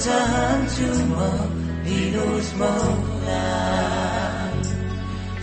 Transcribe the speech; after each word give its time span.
Pagtahan 0.00 0.64
mo, 1.12 1.28
inus 1.84 2.56
mo 2.56 2.72
lang 3.28 4.56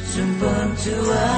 Sumbon 0.01 0.73
to 0.81 0.97
a 1.13 1.37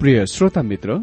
प्रिय 0.00 0.24
श्रोता 0.26 0.62
मित्र 0.62 0.94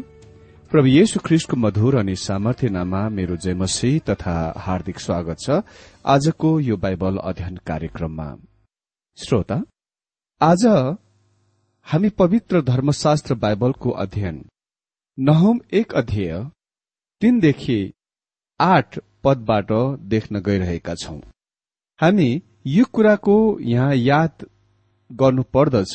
प्रभु 0.70 0.86
येशु 0.86 1.20
ख्रिस्टको 1.24 1.56
मधुर 1.56 1.96
अनि 1.96 2.14
सामर्थ्य 2.16 2.68
नाममा 2.68 3.00
मेरो 3.08 3.36
जयमसी 3.36 3.98
तथा 4.08 4.36
हार्दिक 4.56 5.00
स्वागत 5.00 5.40
छ 5.40 5.58
आजको 6.04 6.52
यो 6.60 6.76
बाइबल 6.76 7.16
अध्ययन 7.22 7.56
कार्यक्रममा। 7.66 8.28
श्रोता 9.18 9.60
आज 10.40 10.64
हामी 11.86 12.08
पवित्र 12.18 12.62
धर्मशास्त्र 12.62 13.34
बाइबलको 13.34 13.90
अध्ययन 14.04 14.40
नहुम 15.18 15.60
एक 15.72 15.92
अध्यय 15.94 16.32
तीनदेखि 17.22 17.78
आठ 18.60 18.98
पदबाट 19.24 19.72
देख्न 20.08 20.40
गइरहेका 20.40 20.94
छौं। 20.94 21.20
हामी 22.00 22.30
यो 22.68 22.84
कुराको 22.92 23.36
यहाँ 23.74 23.94
याद 23.94 24.46
गर्नुपर्दछ 25.10 25.94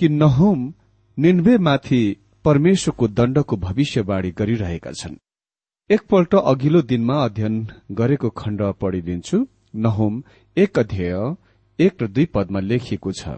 कि 0.00 0.08
नहुम 0.18 0.70
निन्वेमाथि 1.18 2.02
परमेश्वरको 2.44 3.06
दण्डको 3.08 3.56
भविष्यवाणी 3.56 4.30
गरिरहेका 4.30 4.92
छन्। 4.92 5.16
एकपल्ट 5.90 6.34
अघिल्लो 6.34 6.80
दिनमा 6.82 7.16
अध्ययन 7.24 7.56
गरेको 7.92 8.28
खण्ड 8.30 8.60
पढिदिन्छु। 8.80 9.38
नहुम 9.74 10.22
एक 10.56 10.78
अध्यय 10.78 11.14
एक 11.78 12.02
र 12.02 12.06
दुई 12.08 12.26
पदमा 12.34 12.60
लेखिएको 12.60 13.12
छ। 13.12 13.28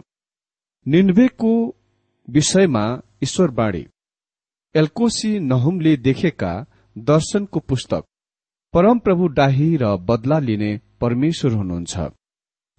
निन्वेको 0.87 1.53
विषयमा 2.29 2.85
ईश्वरवाणी। 3.23 3.85
एल्कोसी 4.75 5.39
नहुमले 5.41 5.97
देखेका 5.97 6.53
दर्शनको 6.99 7.61
पुस्तक 7.61 8.05
परमप्रभु 8.75 9.27
डाही 9.39 9.69
र 9.77 9.97
बदला 10.11 10.39
लिने 10.39 10.71
परमेश्वर 11.01 11.53
हुनुहुन्छ। 11.53 11.95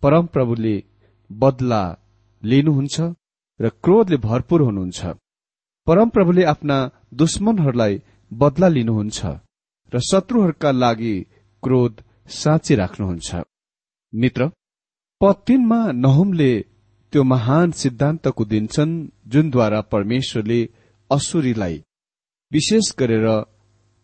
परमप्रभुले 0.03 0.75
बदला 1.31 1.83
लिनुहुन्छ। 2.43 3.01
र 3.63 3.69
क्रोधले 3.83 4.17
भरपूर 4.27 4.61
हुनुहुन्छ। 4.61 5.01
परमप्रभुले 5.87 6.43
आफ्ना 6.53 6.77
दुश्मनहरूलाई 7.21 7.93
बदला 8.31 8.67
लिनुहुन्छ 8.75 9.19
र 9.91 9.99
शत्रुहरूका 10.09 10.71
लागि 10.83 11.15
क्रोध 11.63 11.93
साँची 12.39 12.73
राख्नुहुन्छ। 12.75 13.29
मित्र 14.13 14.41
पद 15.21 15.49
नहुमले 16.03 16.51
त्यो 17.13 17.23
महान 17.23 17.71
सिद्धान्तको 17.81 18.43
दिन्छन् 18.45 18.93
जुनद्वारा 19.31 19.79
परमेश्वरले 19.93 20.59
असुरीलाई 21.11 21.75
विशेष 22.51 22.85
गरेर 22.99 23.27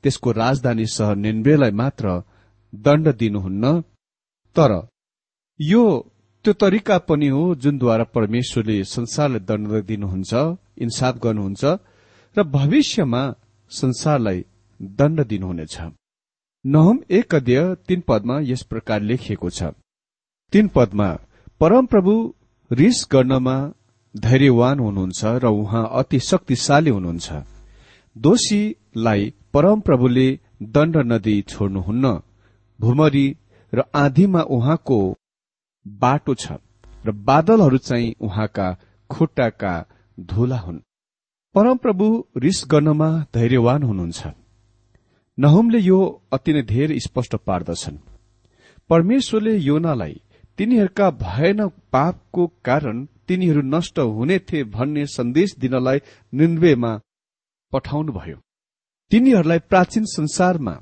त्यसको 0.04 0.32
राजधानी 0.32 0.86
सहर 0.96 1.16
निन्वेलाई 1.26 1.72
मात्र 1.82 2.06
दण्ड 2.74 3.06
दिनुहुन्न। 3.22 3.64
तर 4.56 4.72
यो 5.60 5.84
त्यो 6.46 6.54
तरिका 6.54 6.98
पनि 7.08 7.28
हो 7.28 7.44
जुनद्वारा 7.56 8.04
परमेश्वरले 8.16 8.78
संसारलाई 8.96 9.40
दण्ड 9.50 9.72
दिनुहुन्छ 9.90 10.32
इन्साफ 10.86 11.16
गर्नुहुन्छ 11.24 11.64
र 12.36 12.44
भविष्यमा 12.56 13.24
संसारलाई 13.72 14.40
दण्ड 15.00 15.20
दिनुहुनेछ। 15.28 15.76
नहुम 16.66 16.98
एक 17.12 17.36
अध्यय 17.36 17.76
तीन 17.88 18.00
पदमा 18.08 18.40
यस 18.42 18.64
प्रकार 18.72 19.02
लेखिएको 19.02 19.50
छ। 19.50 19.64
तीन 20.54 20.68
पदमा 20.76 21.10
परमप्रभु 21.62 22.14
रिस 22.72 22.98
गर्नमा 23.12 23.58
धैर्यवान 24.16 24.80
हुनुहुन्छ 24.80 25.22
र 25.44 25.46
उहाँ 25.62 25.86
अति 26.00 26.20
शक्तिशाली 26.20 26.90
हुनुहुन्छ। 26.90 27.28
दोषीलाई 28.16 29.34
परमप्रभुले 29.54 30.28
दण्ड 30.76 30.96
नदी 31.12 31.42
छोड्नुहुन्न। 31.52 32.06
भूमरी 32.80 33.28
र 33.74 33.84
आधीमा 33.96 34.42
उहाँको 34.56 35.00
बाटो 35.88 36.34
छ 36.36 36.52
र 37.06 37.12
बादलहरू 37.12 37.78
चाहिँ 37.78 38.16
उहाँका 38.22 38.78
खुट्टाका 39.10 39.74
धुला 40.20 40.58
हुन्। 40.58 40.80
परमप्रभु 41.56 42.26
रिस 42.38 42.64
गर्नमा 42.68 43.10
धैर्यवान 43.34 43.84
हुनुहुन्छ। 43.84 44.28
नहुमले 45.38 45.80
यो 45.80 46.00
अति 46.34 46.54
नै 46.54 46.62
धेरै 46.62 47.00
स्पष्ट 47.00 47.36
पार्दछन्। 47.36 47.98
परमेश्वरले 48.90 49.58
योनालाई 49.58 50.22
तिनीहरूका 50.58 51.10
भयानक 51.12 51.74
पापको 51.92 52.48
कारण 52.66 53.06
तिनीहरू 53.28 53.62
नष्ट 53.62 54.00
हुने 54.00 54.40
थिए 54.40 54.64
भन्ने 54.64 55.06
सन्देश 55.06 55.56
दिनलाई 55.58 56.00
निन्वेमा 56.34 57.02
पठाउनुभयो। 57.72 58.38
तिनीहरूलाई 59.12 59.60
प्राचीन 59.60 60.06
संसारमा 60.06 60.76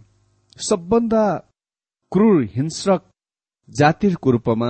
सबभन्दा 0.57 1.23
क्रूर 2.11 2.43
हिंस्रक 2.55 3.01
जातिहरूको 3.69 4.31
रूपमा 4.31 4.69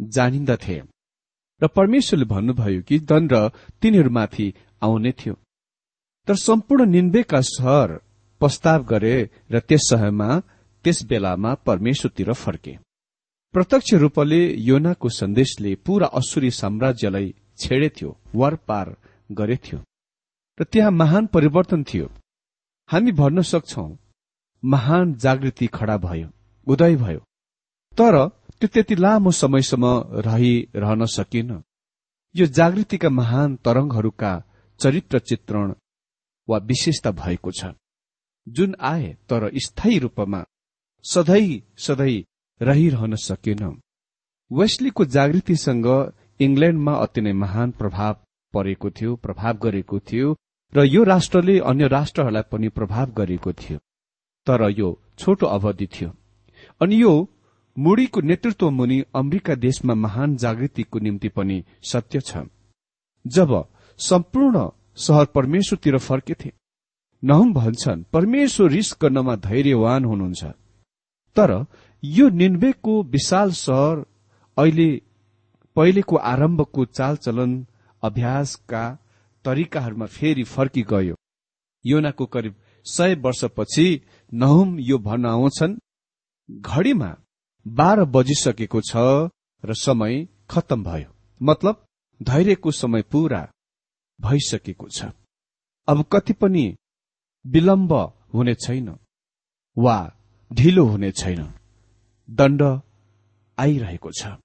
जानिन्दथे। 0.00 0.82
र 1.60 1.66
परमेश्वरले 1.66 2.24
भन्नुभयो 2.24 2.82
कि 2.82 2.98
दण्ड 3.00 3.32
तिनीहरूमाथि 3.82 4.46
आउने 4.82 5.12
थियो। 5.12 5.34
तर 6.28 6.34
सम्पूर्ण 6.36 6.86
निन्वेका 6.86 7.40
सहर 7.40 7.88
प्रस्ताव 8.40 8.84
गरे 8.84 9.30
र 9.50 9.60
त्यस 9.60 9.80
सहरमा 9.90 10.28
त्यस 10.84 11.02
बेलामा 11.04 11.54
परमेश्वरतिर 11.66 12.32
फर्के। 12.32 12.78
प्रत्यक्ष 13.54 13.94
रूपले 13.94 14.40
योनाको 14.60 15.08
सन्देशले 15.08 15.74
पूरा 15.74 16.06
असुरी 16.06 16.50
साम्राज्यलाई 16.50 17.34
छेडेथ्यो 17.58 18.16
वरपार 18.34 18.96
गरेथ्यो 19.32 19.78
र 20.58 20.64
त्यहाँ 20.64 20.90
महान 20.90 21.26
परिवर्तन 21.26 21.82
थियो। 21.82 22.10
हामी 22.88 23.12
भन्न 23.12 23.42
सक्छौ 23.42 23.86
महान 24.62 25.14
जागृति 25.14 25.66
खड़ा 25.66 25.96
भयो 25.96 26.28
उदय 26.66 26.96
भयो। 26.96 27.20
तर 27.98 28.16
त्यो 28.60 28.68
त्यति 28.68 28.94
लामो 28.94 29.30
समयसम्म 29.32 29.86
रहिरहन 30.26 31.04
सकिन। 31.06 31.62
यो 32.34 32.46
जागृतिका 32.48 33.08
महान 33.10 33.56
तरंगहरूका 33.56 34.32
चरित्र 34.80 35.18
चित्रण 35.18 35.74
वा 36.48 36.58
विशेषता 36.58 37.10
भएको 37.12 37.50
छ। 37.50 37.72
जुन 38.46 38.74
आए 38.82 39.16
तर 39.28 39.50
स्थायी 39.56 39.98
रूपमा 39.98 40.44
सधैँ 41.04 41.60
सधैँ 41.78 42.24
रहिरहन 42.60 43.14
सकेन। 43.18 43.62
वेस्लीको 44.50 45.04
जागृतिसँग 45.04 45.86
इङ्ल्याण्डमा 46.40 46.94
अति 46.94 47.20
नै 47.20 47.32
महान 47.32 47.70
प्रभाव 47.70 48.16
परेको 48.54 48.90
थियो 48.90 49.14
प्रभाव 49.16 49.56
गरेको 49.56 49.98
थियो 50.00 50.36
र 50.72 50.84
यो 50.84 51.02
राष्ट्रले 51.04 51.58
अन्य 51.60 51.88
राष्ट्रहरूलाई 51.88 52.42
पनि 52.52 52.68
प्रभाव 52.68 53.12
गरेको 53.12 53.52
थियो। 53.52 53.78
तर 54.46 54.70
यो 54.70 54.88
छोटो 55.18 55.46
अवधि 55.46 55.86
थियो। 55.86 56.10
अनि 56.80 57.02
यो 57.02 57.12
मुडीको 57.76 58.20
नेतृत्व 58.20 58.70
मुनि 58.70 59.02
अमेरिका 59.14 59.54
देशमा 59.54 59.94
महान 59.94 60.36
जागृतिको 60.36 60.98
निम्ति 60.98 61.28
पनि 61.28 61.62
सत्य 61.82 62.20
छ। 62.20 62.46
जब 63.24 63.50
सम्पूर्ण 63.98 64.68
सहर 64.96 65.24
परमेश्वरतिर 65.34 65.98
फर्केथे 65.98 66.52
नहुम 67.22 67.52
भन्छन् 67.54 68.04
परमेश्वर 68.12 68.70
रिस 68.70 68.94
गर्नमा 69.02 69.36
धैर्यवान 69.36 70.04
हुनुहुन्छ। 70.04 70.44
तर 71.36 71.50
यो 72.02 72.28
निन्वेको 72.28 73.02
विशाल 73.02 73.50
सहर 73.50 74.04
अहिले 74.56 74.88
पहिलेको 75.76 76.16
आरम्भको 76.16 76.84
चालचलन 76.84 77.66
अभ्यासका 78.02 78.84
तरिकाहरूमा 79.44 80.06
फेरि 80.06 80.44
फर्की 80.44 80.82
गयो 80.82 81.16
योनाको 81.84 82.26
करिब 82.26 82.54
सय 82.86 83.14
वर्षपछि 83.14 83.88
नहुम 84.32 84.78
यो 84.80 84.98
भन्न 84.98 85.26
आउँछन् 85.26 85.78
घड़ीमा 86.48 87.14
बाह्र 87.66 88.04
बजिसकेको 88.04 88.80
छ 88.80 88.96
र 89.64 89.74
समय 89.74 90.26
खत्तम 90.50 90.82
भयो। 90.84 91.10
मतलब 91.40 91.84
धैर्यको 92.20 92.70
समय 92.70 93.02
पूरा 93.02 93.40
भइसकेको 94.20 94.88
छ। 94.88 95.04
अब 95.88 96.04
कति 96.12 96.32
पनि 96.32 96.64
विलम्ब 97.44 97.92
हुने 98.34 98.54
छैन 98.54 98.88
वा 99.76 99.96
ढिलो 100.50 100.84
हुने 100.84 101.10
छैन। 101.12 101.42
दण्ड 102.28 102.62
आइरहेको 103.58 104.10
छ। 104.10 104.36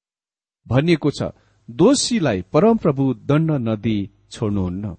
भनिएको 0.68 1.12
छ 1.12 1.32
दोषीलाई 1.70 2.42
परमप्रभु 2.54 3.14
दण्ड 3.30 3.52
नदी 3.68 3.98
छोड्नुहुन्न। 4.32 4.96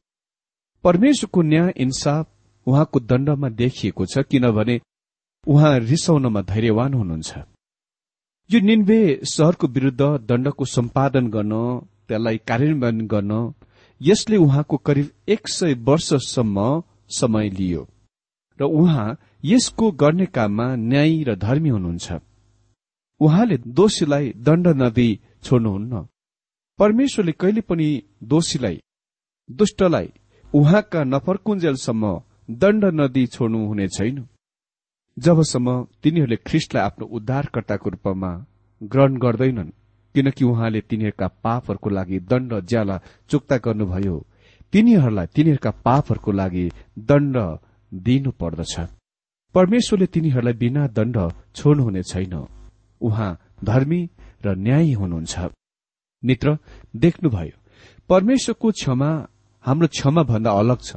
परमेश्वरको 0.84 1.42
न्याय 1.42 1.72
इन्साफ 1.76 2.26
उहाँको 2.66 3.00
दण्डमा 3.00 3.48
देखिएको 3.60 4.06
छ 4.06 4.22
किनभने 4.30 4.80
उहाँ 5.44 5.78
रिसाउनमा 5.80 6.40
धैर्यवान 6.42 6.94
हुनुहुन्छ। 6.94 7.32
यो 8.52 8.58
निन्वे 8.60 8.98
सहरको 9.30 9.66
विरूद्ध 9.66 10.02
दण्डको 10.28 10.64
सम्पादन 10.66 11.26
गर्न 11.30 11.54
त्यसलाई 12.08 12.38
कार्यान्वयन 12.48 13.00
गर्न 13.06 13.32
यसले 14.00 14.36
उहाँको 14.36 14.76
करिब 14.86 15.10
एक 15.34 15.48
सय 15.48 15.74
वर्षसम्म 15.88 16.64
समय 17.18 17.48
लियो 17.58 17.82
र 18.58 18.64
उहाँ 18.80 19.06
यसको 19.44 19.90
गर्ने 20.02 20.26
काममा 20.36 20.66
न्यायी 20.76 21.22
र 21.28 21.34
धर्मी 21.36 21.68
हुनुहुन्छ। 21.68 22.18
उहाँले 23.20 23.56
दोषीलाई 23.78 24.32
दण्ड 24.46 24.66
नदी 24.82 25.08
छोड्नुहुन्न। 25.44 26.02
परमेश्वरले 26.78 27.32
कहिले 27.32 27.60
पनि 27.60 27.88
दोषीलाई 28.32 28.80
दुष्टलाई 29.50 30.12
उहाँका 30.54 31.04
नफर्कुन्जेलसम्म 31.04 32.12
दण्ड 32.62 32.84
नदी 33.00 33.26
छोड्नु 33.26 33.66
हुने 33.66 33.88
छैन। 33.88 34.18
जबसम्म 35.20 35.68
तिनीहरूले 36.02 36.36
ख्रिस्टलाई 36.48 36.82
आफ्नो 36.82 37.04
उद्धारकर्ताको 37.16 37.88
रूपमा 37.90 38.30
ग्रहण 38.80 39.16
गर्दैनन् 39.24 39.70
किनकि 40.14 40.44
उहाँले 40.44 40.80
तिनीहरूका 40.90 41.26
पापहरूको 41.44 41.88
लागि 41.90 42.18
दण्ड 42.30 42.52
ज्याला 42.70 42.96
चुक्ता 43.30 43.56
गर्नुभयो। 43.66 44.16
तिनीहरूलाई 44.72 45.26
तिनीहरूका 45.36 45.70
पापहरूको 45.86 46.30
लागि 46.32 46.64
दण्ड 47.10 47.36
दिनु 47.92 48.30
पर्दछ। 48.40 48.74
परमेश्वरले 49.54 50.06
तिनीहरूलाई 50.14 50.54
बिना 50.62 50.86
दण्ड 50.96 51.16
छोड्नुहुने 51.56 52.02
छैन। 52.02 52.34
उहाँ 53.00 53.30
धर्मी 53.64 54.00
र 54.44 54.54
न्यायी 54.56 54.92
हुनुहुन्छ। 54.92 55.34
मित्र 56.22 56.56
देख्नुभयो 56.96 57.56
परमेश्वरको 58.10 58.68
क्षमा 58.70 59.10
हाम्रो 59.64 59.88
क्षमा 59.88 60.22
भन्दा 60.22 60.50
अलग 60.52 60.78
छ। 60.80 60.96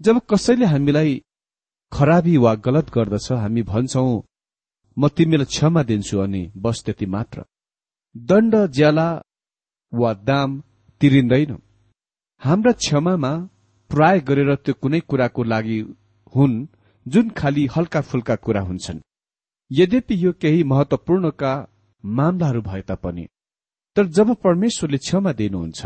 जब 0.00 0.20
कसैले 0.30 0.66
हामीलाई 0.66 1.12
खराबी 1.92 2.36
वा 2.36 2.54
गलत 2.66 2.90
गर्दछ 2.94 3.26
हामी 3.32 3.62
भन्छौ 3.62 4.04
म 4.96 5.08
तिमीलाई 5.08 5.50
क्षमा 5.54 5.82
दिन्छु 5.82 6.18
अनि 6.18 6.42
बस 6.56 6.82
त्यति 6.84 7.06
मात्र। 7.06 7.44
दण्ड 8.16 8.54
ज्याला 8.76 9.08
वा 9.92 10.12
दाम 10.28 10.50
तिरिँदैन। 11.00 11.52
हाम्रा 12.42 12.72
क्षमामा 12.72 13.32
प्राय 13.90 14.20
गरेर 14.20 14.54
त्यो 14.64 14.74
कुनै 14.82 15.00
कुराको 15.00 15.42
लागि 15.42 15.78
हुन् 16.34 16.66
जुन 17.06 17.30
खालि 17.30 17.64
हल्का 17.76 18.00
फुल्का 18.00 18.36
कुरा 18.36 18.60
हुन्छन्। 18.60 19.00
यद्यपि 19.70 20.14
यो 20.24 20.32
केही 20.42 20.62
महत्वपूर्णका 20.64 21.52
मामलाहरू 22.04 22.60
भए 22.62 22.82
तापनि। 22.82 23.26
तर 23.96 24.06
जब 24.16 24.34
परमेश्वरले 24.44 24.98
क्षमा 24.98 25.32
दिनुहुन्छ 25.32 25.80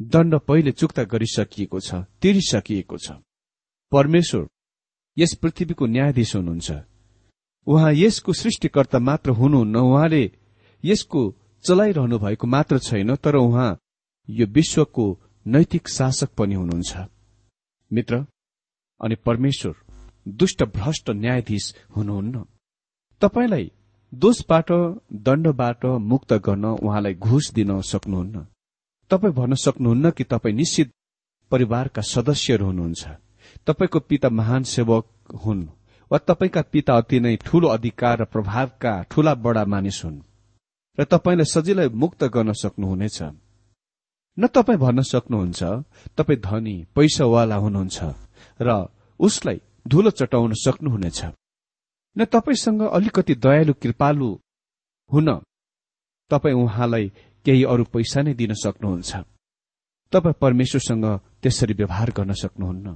दण्ड 0.00 0.34
पहिले 0.48 0.72
चुक्ता 0.72 1.02
गरिसकिएको 1.12 1.80
छ 1.80 1.94
तिरिसकिएको 2.22 2.96
छ। 2.98 3.10
परमेश्वर 3.92 4.48
यस 5.18 5.34
पृथ्वीको 5.34 5.86
न्यायाधीश 5.86 6.36
हुनुहुन्छ। 6.36 6.72
उहाँ 7.66 7.92
यसको 7.92 8.32
सृष्टिकर्ता 8.32 8.98
मात्र 8.98 9.30
हुनुहुन्न 9.30 9.76
उहाँले 9.76 10.24
यसको 10.84 11.20
चलाइरहनु 11.64 12.18
भएको 12.18 12.46
मात्र 12.46 12.78
छैन 12.78 13.14
तर 13.16 13.36
उहाँ 13.36 13.78
यो 14.28 14.46
विश्वको 14.46 15.20
नैतिक 15.46 15.88
शासक 15.88 16.34
पनि 16.38 16.54
हुनुहुन्छ। 16.54 16.96
मित्र 17.92 18.24
अनि 19.00 19.14
परमेश्वर 19.14 19.74
दुष्ट 20.28 20.62
भ्रष्ट 20.64 21.10
न्यायाधीश 21.10 21.74
हुनुहुन्न। 21.96 22.44
तपाईँलाई 23.20 23.70
दोषबाट 24.14 24.72
दण्डबाट 25.12 25.84
मुक्त 25.84 26.32
गर्न 26.32 26.64
उहाँलाई 26.64 27.14
घुस 27.14 27.52
दिन 27.54 27.80
सक्नुहुन्न। 27.80 28.46
तपाईँ 29.10 29.34
भन्न 29.34 29.54
सक्नुहुन्न 29.54 30.10
कि 30.10 30.24
तपाईँ 30.24 30.54
निश्चित 30.54 30.92
परिवारका 31.50 32.02
सदस्यहरू 32.02 32.66
हुनुहुन्छ। 32.66 33.23
तपाईँको 33.66 34.00
पिता 34.00 34.28
महान 34.30 34.62
सेवक 34.62 35.06
हुन् 35.44 35.66
वा 36.10 36.18
तपाईँका 36.18 36.62
पिता 36.72 36.96
अति 36.96 37.20
नै 37.20 37.36
ठूलो 37.36 37.68
अधिकार 37.68 38.20
र 38.20 38.24
प्रभावका 38.24 38.92
ठूला 39.10 39.34
बडा 39.34 39.64
मानिस 39.64 40.04
हुन् 40.04 40.18
र 40.98 41.04
तपाईँलाई 41.04 41.44
सजिलै 41.44 41.88
मुक्त 41.94 42.24
गर्न 42.24 42.52
सक्नुहुनेछ। 42.52 43.18
न 44.36 44.46
तपाईँ 44.46 44.78
भन्न 44.78 45.02
सक्नुहुन्छ 45.02 45.62
तपाईँ 46.16 46.40
धनी 46.40 46.76
पैसावाला 46.94 47.56
हुनुहुन्छ 47.56 47.98
र 48.60 48.68
उसलाई 49.20 49.60
धुलो 49.88 50.10
चटाउन 50.10 50.52
सक्नुहुनेछ। 50.54 51.20
न 52.16 52.24
तपाईँसँग 52.24 52.82
अलिकति 52.88 53.34
दयालु 53.36 53.72
कृपालु 53.82 54.28
हुन 55.10 55.28
तपाईँ 56.30 56.54
उहाँलाई 56.54 57.08
केही 57.46 57.64
अरू 57.64 57.84
पैसा 57.84 58.22
नै 58.22 58.34
दिन 58.34 58.52
सक्नुहुन्छ। 58.54 59.12
तपाईँ 60.12 60.40
परमेश्वरसँग 60.40 61.06
त्यसरी 61.42 61.74
व्यवहार 61.74 62.10
गर्न 62.10 62.32
सक्नुहुन्न। 62.34 62.88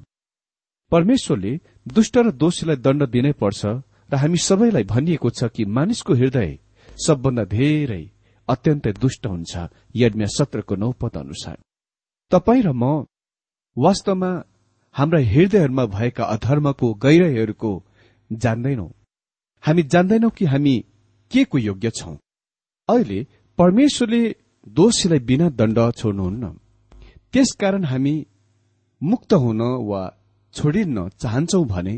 परमेश्वरले 0.92 1.52
दुष्ट 1.86 2.16
र 2.18 2.30
दोषीलाई 2.32 2.76
दण्ड 2.76 3.02
दिनै 3.06 3.32
पर्छ 3.32 3.62
र 4.10 4.14
हामी 4.16 4.38
सबैलाई 4.38 4.84
भनिएको 4.84 5.30
छ 5.30 5.44
कि 5.54 5.64
मानिसको 5.64 6.14
हृदय 6.14 6.58
सबभन्दा 7.06 7.44
धेरै 7.44 8.04
अत्यन्तै 8.48 8.92
दुष्ट 8.92 9.26
हुन्छ। 9.26 9.52
यज्ञ 9.94 10.24
सत्रको 10.26 10.74
नौ 10.74 10.92
पद 10.92 11.16
अनुसार। 11.16 11.56
तपाईँ 12.30 12.62
र 12.62 12.72
म 12.72 13.04
वास्तवमा 13.76 14.30
हाम्रा 14.94 15.20
हृदयहरूमा 15.20 15.84
भएका 15.86 16.24
अधर्मको 16.24 16.86
गैरहरूको 16.94 17.72
जान्दैनौ। 18.32 18.88
हामी 19.64 19.82
जान्दैनौ 19.82 20.28
कि 20.30 20.44
हामी 20.44 20.76
के 21.30 21.44
को 21.44 21.58
योग्य 21.58 21.90
छौं। 21.90 22.16
अहिले 22.88 23.26
परमेश्वरले 23.58 24.22
दोषीलाई 24.68 25.18
बिना 25.18 25.48
दण्ड 25.50 25.78
छोड्नुहुन्न। 25.92 26.44
त्यसकारण 27.32 27.84
हामी 27.84 28.26
मुक्त 29.02 29.32
हुन 29.32 29.60
वा 29.60 30.02
छोडिन्न 30.54 31.08
चाहन्छौ 31.20 31.64
भने 31.64 31.94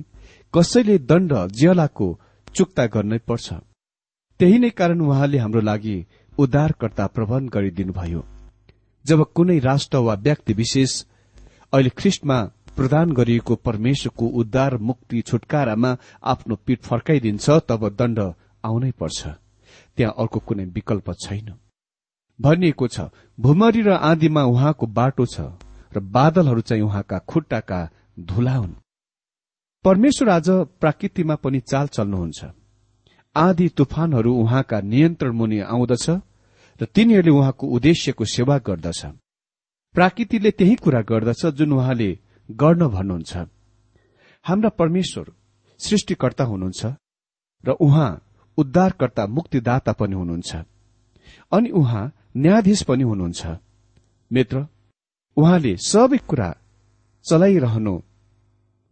कसैले 0.54 0.98
दण्ड 1.00 1.32
ज्यालाको 1.52 2.08
चुक्ता 2.54 2.86
गर्नै 2.86 3.18
पर्छ। 3.28 3.46
त्यही 4.40 4.58
नै 4.58 4.70
कारण 4.70 5.00
उहाँले 5.00 5.38
हाम्रो 5.38 5.60
लागि 5.60 5.96
उद्धारकर्ता 6.38 7.06
प्रबन्ध 7.06 7.50
गरिदिनुभयो। 7.50 8.22
जब 9.04 9.20
कुनै 9.34 9.58
राष्ट्र 9.60 9.98
वा 9.98 10.14
व्यक्ति 10.14 10.52
विशेष 10.52 10.92
अहिले 11.72 11.90
ख्रिस्टमा 11.90 12.38
प्रदान 12.76 13.12
गरिएको 13.12 13.54
परमेश्वरको 13.56 14.26
उद्धार 14.40 14.76
मुक्ति 14.78 15.20
छुटकारामा 15.20 15.96
आफ्नो 16.24 16.54
पीठ 16.66 16.80
फर्काइदिन्छ 16.82 17.50
तब 17.68 17.88
दण्ड 17.98 18.18
आउनै 18.64 18.90
पर्छ। 18.90 19.20
त्यहाँ 19.96 20.14
अर्को 20.18 20.38
कुनै 20.40 20.64
विकल्प 20.76 21.10
छैन। 21.20 21.48
भनिएको 22.38 22.86
छ 22.88 23.00
भूमरी 23.38 23.82
र 23.82 23.90
आँधीमा 24.02 24.42
उहाँको 24.44 24.86
बाटो 24.88 25.26
छ 25.26 25.40
र 25.92 26.00
बादलहरू 26.10 26.60
चाहिँ 26.60 26.82
उहाँका 26.82 27.18
खुट्टाका 27.28 27.80
धुला 28.20 28.54
हुन्। 28.54 28.74
परमेश्वर 29.84 30.28
आज 30.28 30.50
प्राकृतिमा 30.80 31.34
पनि 31.34 31.60
चाल 31.60 31.86
चल्नुहुन्छ। 31.86 32.44
आँधी 33.36 33.68
तुफानहरू 33.68 34.34
उहाँका 34.34 34.80
नियन्त्रण 34.80 35.32
मुनि 35.32 35.60
आउँदछ 35.60 36.10
र 36.82 36.84
तिनीहरूले 36.84 37.30
उहाँको 37.30 37.66
उद्देश्यको 37.66 38.24
सेवा 38.24 38.58
गर्दछ। 38.58 39.06
प्राकृतिले 39.94 40.50
त्यही 40.50 40.74
कुरा 40.74 41.00
गर्दछ 41.00 41.46
जुन 41.46 41.72
उहाँले 41.72 42.18
गर्न 42.50 42.88
भन्नुहुन्छ। 42.88 43.36
हाम्रा 44.44 44.68
परमेश्वर 44.68 45.32
सृष्टिकर्ता 45.78 46.44
हुनुहुन्छ 46.44 46.86
र 47.64 47.70
उहाँ 47.70 48.10
उद्धारकर्ता 48.58 49.26
मुक्तिदाता 49.26 49.92
पनि 49.92 50.14
हुनुहुन्छ। 50.14 50.56
अनि 51.52 51.70
उहाँ 51.70 52.12
न्यायाधीश 52.36 52.82
पनि 52.82 53.02
हुनुहुन्छ। 53.02 53.46
मित्र 54.32 54.66
उहाँले 55.36 55.76
सबै 55.76 56.18
कुरा 56.18 56.56
चलाइरहनु 57.24 58.00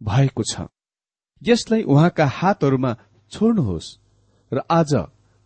भएको 0.01 0.43
छ। 0.43 0.67
यसलाई 1.41 1.83
उहाँका 1.83 2.25
हातहरूमा 2.29 2.91
छोड्नुहोस् 3.31 3.95
र 4.51 4.57
आज 4.71 4.93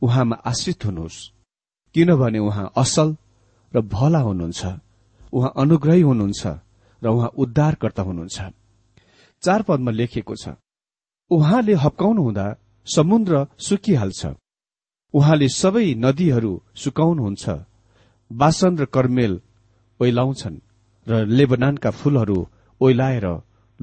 उहाँमा 0.02 0.36
आश्रित 0.46 0.86
हुनुहोस्। 0.86 1.18
किनभने 1.96 2.40
उहाँ 2.40 2.72
असल 2.78 3.16
र 3.74 3.82
भला 3.88 4.20
हुनुहुन्छ। 4.20 4.62
उहाँ 5.34 5.54
अनुग्रही 5.58 6.02
हुनुहुन्छ 6.02 6.44
र 7.02 7.08
उहाँ 7.08 7.32
उद्धारकर्ता 7.38 8.04
हुनुहुन्छ। 8.04 8.40
चार 9.44 9.62
पदमा 9.62 9.92
लेखिएको 9.92 10.36
छ 10.36 10.46
उहाँले 11.32 11.74
हप्काउनु 11.74 12.22
हुँदा 12.24 12.46
समुद्र 12.88 13.48
सुकिहाल्छ। 13.60 14.22
उहाँले 15.14 15.48
सबै 15.52 15.88
नदीहरू 15.96 16.54
सुकाउनुहुन्छ। 16.76 17.46
बासन 18.32 18.74
र 18.78 18.86
कर्मेल 18.86 19.34
ओइलाउँछन् 20.00 20.64
र 21.08 21.12
लेबनानका 21.28 21.90
फूलहरू 21.92 22.40
ओइलाएर 22.82 23.26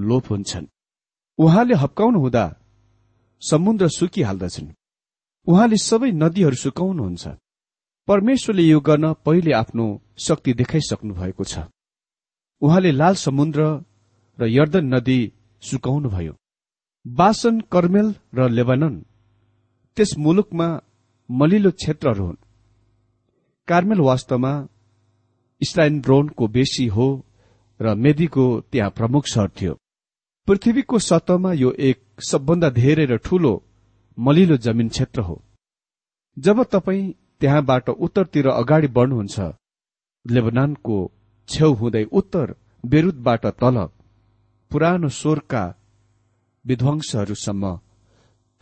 लोप 0.09 0.25
हुन्छन्। 0.30 0.66
उहाँले 1.38 1.75
हप्काउनु 1.75 2.19
हुँदा 2.21 2.45
समुद्र 3.42 3.88
सुकिहाल्दछन्। 3.88 4.69
उहाँले 5.47 5.76
सबै 5.76 6.11
नदीहरू 6.12 6.57
सुकाउनुहुन्छ। 6.57 7.25
परमेश्वरले 8.09 8.62
यो 8.62 8.80
गर्न 8.80 9.12
पहिले 9.26 9.52
आफ्नो 9.52 9.87
शक्ति 10.19 10.52
देखाइसक्नु 10.52 11.14
भएको 11.14 11.45
छ। 11.45 11.59
उहाँले 12.62 12.90
लाल 12.92 13.14
समुद्र 13.14 13.61
र 14.38 14.47
यर्दन 14.47 14.95
नदी 14.95 15.21
सुकाउनुभयो। 15.62 16.35
बासन 17.07 17.61
कर्मेल 17.73 18.14
र 18.35 18.49
लेबनन 18.49 18.95
त्यस 19.97 20.11
मुलुकमा 20.19 20.69
मलिलो 21.30 21.71
क्षेत्रहरू 21.71 22.25
हुन्। 22.26 22.42
कार्मेल 23.69 24.00
वास्तवमा 24.00 24.52
स्टाइनब्रोनको 25.61 26.49
बेसी 26.49 26.87
हो 26.87 27.07
र 27.80 27.95
मेदीको 27.95 28.61
त्यहाँ 28.61 28.90
प्रमुख 28.90 29.26
सहर 29.26 29.49
थियो। 29.49 29.75
पृथ्वीको 30.50 30.99
सतहमा 30.99 31.52
यो 31.52 31.71
एक 31.88 31.99
सबभन्दा 32.28 32.69
धेरै 32.76 33.04
र 33.07 33.16
ठूलो 33.26 33.50
मलिलो 34.19 34.57
जमिन 34.64 34.88
क्षेत्र 34.88 35.21
हो। 35.21 35.37
जब 36.37 36.62
तपाईँ 36.73 37.12
त्यहाँबाट 37.40 37.88
उत्तरतिर 38.07 38.47
अगाडि 38.52 38.88
बढ्नुहुन्छ 38.97 39.37
लेबनानको 40.25 40.97
छेउ 41.49 41.71
हुँदै 41.75 42.02
उत्तर 42.12 42.54
बेरुदबाट 42.85 43.47
तल 43.61 43.78
पुरानो 44.71 45.09
स्वरका 45.21 45.62
विध्वंसहरूसम्म 46.64 47.64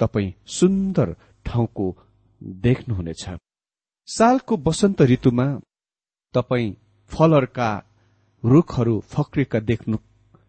तपाईँ 0.00 0.36
सुन्दर 0.58 1.16
ठाउँको 1.46 1.86
देख्नुहुनेछ। 2.66 3.24
सालको 4.08 4.54
वसन्त 4.68 5.02
ऋतुमा 5.14 5.48
तपाईँ 6.34 6.76
फलहरूका 7.10 7.70
रूखहरू 8.42 9.00
फक्रिएका 9.14 9.58
देख्नु 9.70 9.96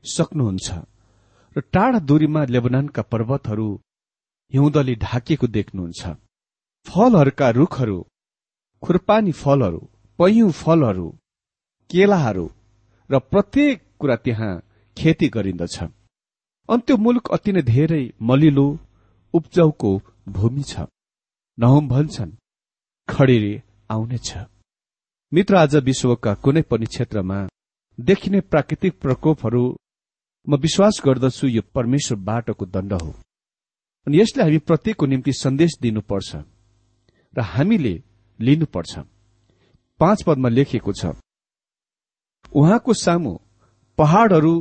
सक्नुहुन्छ। 0.05 0.67
र 1.55 1.61
टाढा 1.73 1.99
दूरीमा 1.99 2.41
लेबनानका 2.45 3.01
पर्वतहरू 3.11 3.69
हिउँदले 4.53 4.95
ढाकिएको 4.95 5.47
देख्नुहुन्छ। 5.47 6.01
फलहरूका 6.87 7.49
रूखहरू 7.49 7.97
खुर्पानी 8.83 9.31
फलहरू 9.41 9.81
पैयौं 10.19 10.51
फलहरू 10.61 11.07
केलाहरू 11.89 12.45
र 13.09 13.19
प्रत्येक 13.31 13.81
कुरा 13.99 14.15
त्यहाँ 14.15 14.51
खेती 14.97 15.27
गरिन्दछ। 15.29 15.77
अनि 16.69 16.81
त्यो 16.85 16.95
मुलुक 16.97 17.31
अति 17.33 17.51
नै 17.51 17.61
धेरै 17.73 18.03
मलिलो 18.21 18.67
उब्जाउको 19.33 19.91
भूमि 20.29 20.63
छ। 20.63 20.85
नहुम 21.57 21.87
भन्छन् 21.87 22.37
खडेरी 23.09 23.53
आउनेछ। 23.89 24.29
मित्र 25.31 25.55
आज 25.55 25.75
विश्वका 25.83 26.33
कुनै 26.43 26.61
पनि 26.61 26.85
क्षेत्रमा 26.85 27.39
देखिने 27.97 28.39
प्राकृतिक 28.51 28.93
प्रकोपहरू 29.01 29.63
म 30.47 30.55
विश्वास 30.57 31.01
गर्दछु 31.05 31.47
यो 31.47 31.61
परमेश्वरबाटको 31.75 32.65
दण्ड 32.65 32.93
हो। 32.93 33.11
अनि 34.07 34.19
यसले 34.19 34.43
हामी 34.43 34.57
प्रत्येकको 34.67 35.05
निम्ति 35.05 35.33
सन्देश 35.33 35.77
दिनुपर्छ 35.81 36.35
र 37.33 37.41
हामीले 37.53 37.93
लिनुपर्छ। 38.39 38.93
पाँच 39.99 40.23
पदमा 40.23 40.49
लेखिएको 40.49 40.91
छ 40.93 41.05
उहाँको 42.55 42.93
सामु 42.95 43.33
पहाड़हरू 43.97 44.53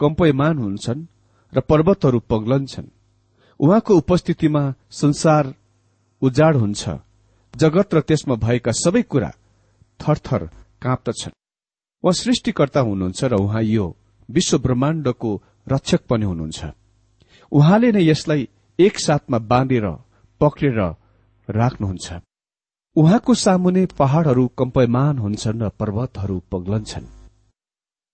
कम्पयमान 0.00 0.58
हुन्छन् 0.58 1.06
र 1.52 1.60
पर्वतहरू 1.60 2.18
पग्लन्छन् 2.30 2.94
उहाँको 3.60 3.96
उपस्थितिमा 3.96 4.62
संसार 4.90 5.54
उजाड 6.22 6.56
हुन्छ। 6.56 6.82
जगत 7.54 7.94
र 7.94 8.00
त्यसमा 8.00 8.34
भएका 8.34 8.72
सबै 8.74 9.02
कुरा 9.02 9.30
थरथर 10.00 10.42
काँप्दछन् 10.82 11.38
उहाँ 12.04 12.12
सृष्टिकर्ता 12.12 12.80
हुनुहुन्छ 12.80 13.24
र 13.24 13.34
उहाँ 13.36 13.62
यो 13.62 13.86
विश्व 14.30 14.58
ब्रह्माण्डको 14.58 15.42
रक्षक 15.68 16.06
पनि 16.06 16.24
हुनुहुन्छ। 16.24 16.64
उहाँले 17.52 17.92
नै 17.92 18.02
यसलाई 18.02 18.48
एकसाथमा 18.78 19.38
बाँधेर 19.38 19.86
पक्रेर 20.40 20.80
राख्नुहुन्छ। 21.50 22.12
उहाँको 22.96 23.34
सामुने 23.34 23.86
पहाड़हरू 23.86 24.46
कम्पयमान 24.48 25.18
हुन्छन् 25.18 25.62
र 25.62 25.68
पर्वतहरू 25.68 26.42
पग्लन्छन्। 26.52 27.06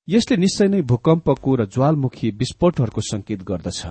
यसले 0.08 0.36
निश्चय 0.36 0.68
नै 0.68 0.82
भूकम्पको 0.82 1.54
र 1.54 1.66
ज्वालमुखी 1.66 2.30
विस्फोटहरूको 2.30 3.00
संकेत 3.00 3.42
गर्दछ। 3.42 3.86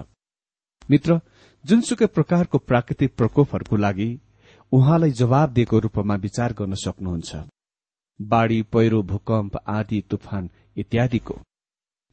मित्र 0.90 1.22
जुनसुकै 1.66 2.06
प्रकारको 2.06 2.58
प्राकृतिक 2.58 3.16
प्रकोपहरूको 3.16 3.76
लागि 3.76 4.20
उहाँलाई 4.72 5.12
जवाब 5.12 5.50
दिएको 5.50 5.80
रूपमा 5.80 6.16
विचार 6.16 6.54
गर्न 6.54 6.74
सक्नुहुन्छ। 6.74 7.36
बाढ़ी 8.22 8.62
पहिरो 8.62 9.04
भूकम्प 9.04 9.58
आदि 9.68 10.04
तुफान 10.10 10.50
इत्यादिको। 10.78 11.40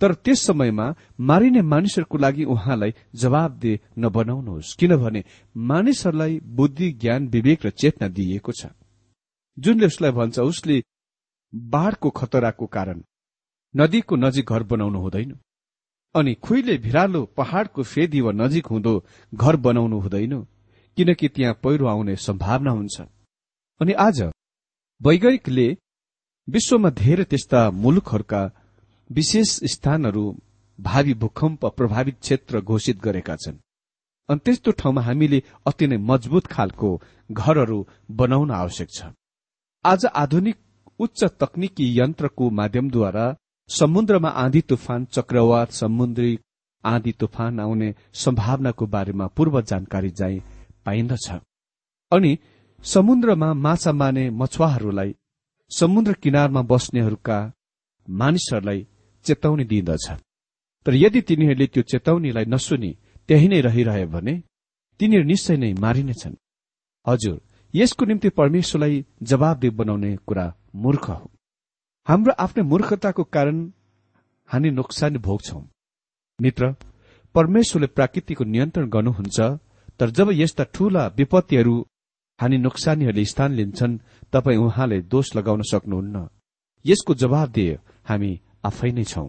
तर 0.00 0.14
त्यस 0.14 0.40
समयमा 0.46 0.86
मारिने 1.20 1.62
मानिसहरूको 1.62 2.18
लागि 2.18 2.44
उहाँलाई 2.44 2.92
जवाबदेह 3.14 3.78
नबनाउनुहोस्। 3.98 4.74
किनभने 4.78 5.24
मानिसहरूलाई 5.56 6.40
बुद्धि 6.56 6.90
ज्ञान 6.92 7.28
विवेक 7.28 7.66
र 7.66 7.70
चेतना 7.70 8.08
दिइएको 8.08 8.52
छ। 8.52 8.66
जुनले 9.58 9.86
उसलाई 9.86 10.12
भन्छ 10.12 10.38
उसले 10.38 10.82
बाढ़को 11.52 12.10
खतराको 12.10 12.66
कारण 12.66 13.02
नदीको 13.74 14.16
नजिक 14.16 14.52
घर 14.52 14.62
बनाउनु 14.62 14.98
हुँदैन। 15.00 15.32
अनि 16.14 16.34
खुइले 16.34 16.76
भिरालो 16.78 17.24
पहाड़को 17.36 17.82
फेदी 17.82 18.20
वा 18.20 18.32
नजिक 18.32 18.66
हुँदो 18.66 18.94
घर 19.34 19.56
बनाउनु 19.56 19.98
हुँदैन 20.00 20.34
किनकि 20.98 21.28
त्यहाँ 21.28 21.54
पहिरो 21.64 21.86
आउने 21.86 22.16
सम्भावना 22.16 22.70
हुन्छ। 22.70 23.00
अनि 23.80 23.92
आज 23.92 24.22
वैज्ञानिकले 25.00 25.66
विश्वमा 26.48 26.90
धेरै 26.90 27.24
त्यस्ता 27.24 27.71
मुलुकहरूका 27.71 28.42
विशेष 29.10 29.49
स्थानहरू 29.64 30.25
भावी 30.78 31.14
भूकम्प 31.14 31.64
प्रभावित 31.66 32.16
क्षेत्र 32.21 32.60
घोषित 32.60 33.00
गरेका 33.02 33.36
छन्। 33.36 33.56
अनि 34.28 34.40
त्यस्तो 34.45 34.71
ठाउँमा 34.73 35.02
हामीले 35.02 35.42
अति 35.66 35.86
नै 35.86 35.97
मजबुत 35.97 36.47
खालको 36.47 36.90
घरहरू 37.30 37.86
बनाउन 38.10 38.50
आवश्यक 38.50 38.88
छ। 38.90 39.04
आज 39.84 40.06
आधुनिक 40.06 40.56
उच्च 40.99 41.25
तकनिकी 41.40 41.86
यन्त्रको 42.00 42.50
माध्यमद्वारा 42.50 43.26
समुद्रमा 43.71 44.28
आँधी 44.42 44.60
तुफान 44.60 45.04
चक्रवात 45.04 45.71
समुद्री 45.73 46.38
आँधी 46.84 47.12
तुफान 47.12 47.60
आउने 47.60 47.95
सम्भावनाको 48.14 48.86
बारेमा 48.86 49.26
पूर्व 49.26 49.60
जानकारी 49.62 50.10
चाहिँ 50.10 50.42
पाइन्दछ। 50.84 51.30
अनि 52.12 52.36
समुद्रमा 52.84 53.52
माछा 53.54 53.92
माने 53.92 54.28
मछुवाहरूलाई 54.30 55.14
समुद्र 55.71 56.12
किनारमा 56.12 56.62
बस्नेहरूका 56.62 57.38
मानिसहरूलाई 58.08 58.86
चेतावनी 59.28 59.65
दिइदछ 59.73 60.06
तर 60.86 60.95
यदि 60.95 61.21
तिनीहरूले 61.28 61.67
त्यो 61.75 61.82
चेतावनीलाई 61.93 62.47
नसुनी 62.54 62.91
त्यही 63.28 63.47
नै 63.52 63.60
रहिरह्यो 63.67 64.06
भने 64.15 64.34
तिनीहरू 65.00 65.26
निश्चय 65.32 65.56
नै 65.62 65.71
मारिनेछन्। 65.84 66.34
हजुर 67.06 67.36
यसको 67.75 68.04
निम्ति 68.08 68.28
परमेश्वरलाई 68.41 68.95
जवाबदेव 69.30 69.73
बनाउने 69.78 70.10
कुरा 70.28 70.47
मूर्ख 70.82 71.04
हो। 71.10 71.26
हाम्रो 72.08 72.32
आफ्नै 72.45 72.62
मूर्खताको 72.73 73.23
कारण 73.34 73.56
हामी 74.49 74.71
नोक्सानी 74.71 75.19
भोग्छौ। 75.26 75.60
मित्र 76.39 76.62
परमेश्वरले 77.34 77.89
प्राकृतिको 77.97 78.45
नियन्त्रण 78.45 78.86
गर्नुहुन्छ 78.95 79.39
तर 79.99 80.08
जब 80.17 80.28
यस्ता 80.32 80.65
ठूला 80.75 81.02
विपत्तिहरू 81.19 81.75
हानि 82.39 82.56
नोक्सानीहरूले 82.58 83.25
स्थान 83.32 83.50
लिन्छन् 83.58 84.00
तपाईँ 84.32 84.62
उहाँले 84.65 84.99
दोष 85.12 85.26
लगाउन 85.36 85.62
सक्नुहुन्न। 85.73 86.17
यसको 86.84 87.12
जवाब 87.23 87.49
दिए 87.50 87.75
हामी 88.08 88.32
आफै 88.68 88.90
नै 88.92 89.04
छौं। 89.04 89.28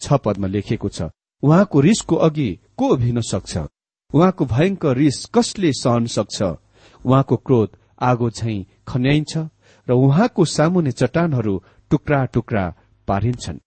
छ 0.00 0.12
पदमा 0.24 0.46
लेखिएको 0.46 0.88
छ 0.88 1.10
उहाँको 1.42 1.80
रिसको 1.80 2.16
अघि 2.16 2.50
को 2.78 2.96
भिन 2.96 3.20
सक्छ? 3.20 3.58
उहाँको 4.10 4.44
भयंकर 4.44 4.96
रिस 4.96 5.18
कसले 5.34 5.72
सहन 5.72 6.06
सक्छ? 6.06 6.42
उहाँको 7.06 7.36
क्रोध 7.36 7.70
आगो 8.00 8.30
झैं 8.30 8.64
खन्याइन्छ 8.88 9.32
र 9.86 9.92
उहाँको 9.92 10.44
सामुने 10.44 10.92
चट्टानहरू 10.92 11.54
टुक्रा 11.90 12.24
टुक्रा 12.24 12.64
पारिन्छन्। 13.08 13.58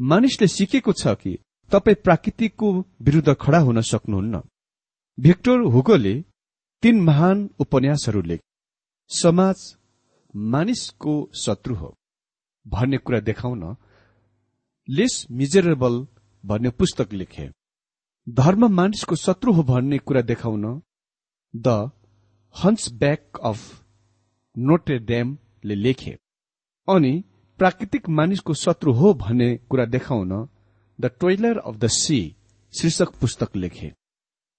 मानिसले 0.00 0.46
सिकेको 0.46 0.92
छ 0.92 1.14
कि 1.22 1.32
तपाईँ 1.70 2.02
प्राकृतिकको 2.04 2.68
विरूद्ध 3.02 3.34
खड़ा 3.34 3.58
हुन 3.58 3.80
सक्नुहुन्न? 3.80 4.42
भिक्टोर 5.18 5.60
हुगोले 5.66 6.14
तीन 6.82 7.00
महान 7.00 7.50
उपन्यासहरू 7.58 8.22
लेख। 8.22 8.40
समाज 9.10 9.58
मानिसको 10.36 11.14
शत्रु 11.34 11.74
हो। 11.74 11.94
भन्ने 12.66 12.98
कुरा 12.98 13.20
देखाउन 13.20 13.62
लेस 14.90 15.26
मिजरेबल 15.30 15.96
भन्ने 16.44 16.70
पुस्तक 16.70 17.12
लेखे। 17.12 17.48
धर्म 18.26 18.66
मानिसको 18.68 19.16
शत्रु 19.16 19.52
हो 19.52 19.62
भन्ने 19.62 19.98
कुरा 19.98 20.20
देखाउन 20.20 20.64
द 21.54 21.90
हन्स 22.54 22.92
ब्याक 22.92 23.38
अफ 23.44 23.58
नोटे 24.56 24.98
ड्यामले 25.00 25.74
लेखे। 25.74 26.16
अनि 26.88 27.12
प्राकृतिक 27.58 28.08
मानिसको 28.10 28.54
शत्रु 28.54 28.92
हो 28.92 29.12
भन्ने 29.14 29.48
कुरा 29.70 29.84
देखाउन 29.86 30.32
the 30.98 31.10
toiler 31.20 31.58
of 31.58 31.76
the 31.76 31.86
sea 31.88 32.18
शीर्षक 32.74 33.14
पुस्तक 33.20 33.56
लेखे। 33.56 33.92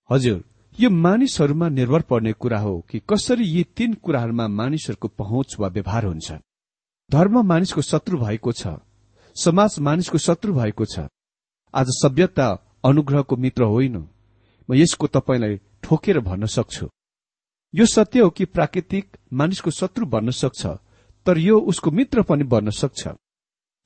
हजुर 0.10 0.44
यो 0.76 0.90
मानिसहरूमा 0.90 1.70
निर्भर 1.70 2.02
पर्ने 2.02 2.34
कुरा 2.34 2.60
हो 2.60 2.80
कि 2.90 3.02
कसरी 3.10 3.48
यी 3.48 3.64
तीन 3.78 3.94
कुराहरूमा 3.96 4.48
मानिसहरूको 4.48 5.08
पहुँच 5.08 5.56
वा 5.60 5.68
व्यवहार 5.68 6.06
हुन्छ 6.06 6.32
धर्म 7.10 7.42
मानिसको 7.46 7.82
शत्रु 7.82 8.18
भएको 8.18 8.52
छ। 8.54 8.68
समाज 9.36 9.80
मानिसको 9.80 10.18
शत्रु 10.18 10.54
भएको 10.54 10.86
छ। 10.86 11.08
आज 11.74 11.88
सभ्यता 11.94 12.48
अनुग्रहको 12.86 13.36
मित्र 13.36 13.64
होइन। 13.64 13.96
म 14.70 14.74
यसको 14.74 15.08
तपाईँलाई 15.08 15.60
ठोकेर 15.84 16.20
भन्न 16.20 16.46
सक्छु। 16.48 16.90
यो 17.74 17.86
सत्य 17.86 18.20
हो 18.20 18.30
कि 18.30 18.46
प्राकृतिक 18.46 19.18
मानिसको 19.34 19.72
शत्रु 19.72 20.06
बन्न 20.06 20.32
सक्छ 20.32 20.66
तर 21.26 21.38
यो 21.38 21.60
उसको 21.60 21.92
मित्र 21.92 22.22
पनि 22.22 22.44
बन्न 22.44 22.70
सक्छ। 22.72 23.08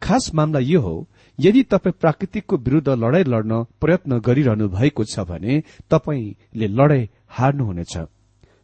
खास 0.01 0.34
मामला 0.34 0.60
यो 0.60 0.81
हो 0.81 0.95
यदि 1.39 1.63
तपाईँ 1.63 1.93
प्राकृतिकको 2.01 2.58
विरूद्ध 2.58 2.89
लडाई 2.89 3.23
लड्न 3.23 3.63
प्रयत्न 3.81 4.19
गरिरहनु 4.19 4.67
भएको 4.69 5.03
छ 5.05 5.19
भने 5.19 5.63
तपाईँले 5.89 6.67
लडाई 6.67 7.10
हार्नुहुनेछ। 7.29 7.97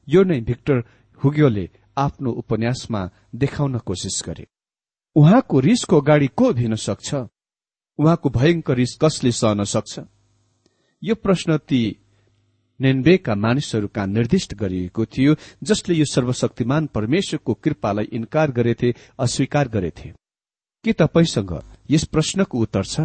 यो 0.08 0.24
नै 0.24 0.40
भिक्टर 0.42 0.84
हुग्योले 1.22 1.70
आफ्नो 1.98 2.32
उपन्यासमा 2.32 3.10
देखाउन 3.36 3.78
कोसिस 3.78 4.22
गरे। 4.26 4.46
उहाँको 5.16 5.60
रिसको 5.60 6.02
अगाडि 6.02 6.28
को 6.28 6.54
भिन 6.54 6.76
सक्छ? 6.76 7.14
उहाँको 8.00 8.30
भयंकर 8.30 8.76
रिस 8.76 8.98
कसले 9.02 9.32
सहन 9.32 9.64
सक्छ? 9.64 10.00
यो 11.04 11.16
प्रश्न 11.16 11.58
ती 11.58 11.82
नेनबेका 12.80 13.36
मानिसहरूका 13.36 14.06
निर्दिष्ट 14.06 14.54
गरिएको 14.54 15.06
थियो 15.06 15.36
जसले 15.64 15.96
यो 15.96 16.06
सर्वशक्तिमान 16.06 16.88
परमेश्वरको 16.88 17.54
कृपालाई 17.54 18.06
इन्कार 18.06 18.52
गरेथे 18.52 18.94
अस्वीकार 19.20 19.68
गरेथे। 19.68 20.14
के 20.84 20.94
तपाईँसँग 20.94 21.52
यस 21.92 22.04
प्रश्नको 22.06 22.60
उत्तर 22.60 22.84
छ? 22.84 23.00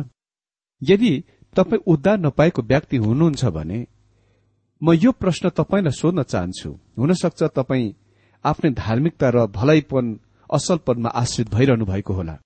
यदि 0.83 1.25
तपाईँ 1.57 1.83
उद्धार 1.87 2.19
नपाएको 2.19 2.62
व्यक्ति 2.62 2.97
हुनुहुन्छ 2.97 3.45
भने 3.45 3.87
म 4.83 4.92
यो 4.92 5.12
प्रश्न 5.12 5.49
तपाईँलाई 5.49 5.92
सोध्न 5.92 6.23
चाहन्छु। 6.23 6.71
हुन 6.99 7.12
सक्छ 7.14 7.42
तपाईँ 7.42 7.95
आफ्नै 8.45 8.71
धार्मिकता 8.71 9.29
र 9.29 9.47
भलाइपन 9.47 10.21
असलपनमा 10.52 11.09
आश्रित 11.09 11.48
भइरहनु 11.50 11.85
भएको 11.85 12.14
होला। 12.14 12.38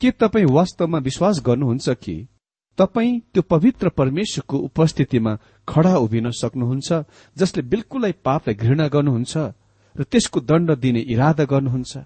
के 0.00 0.10
तपाईँ 0.10 0.46
वास्तवमा 0.50 0.98
विश्वास 0.98 1.40
गर्नुहुन्छ 1.46 1.88
कि 1.88 2.26
तपाईँ 2.78 3.20
त्यो 3.20 3.42
पवित्र 3.42 3.88
परमेश्वरको 3.88 4.58
उपस्थितिमा 4.58 5.38
खड़ा 5.68 5.96
उभिन 5.96 6.30
सक्नुहुन्छ 6.30 6.92
जसले 7.36 7.62
बिल्कुलै 7.62 8.12
पापलाई 8.12 8.54
घृणा 8.54 8.88
गर्नुहुन्छ 8.88 9.36
र 9.96 10.02
त्यसको 10.02 10.40
दण्ड 10.40 10.70
दिने 10.74 11.00
इरादा 11.00 11.44
गर्नुहुन्छ? 11.44 11.96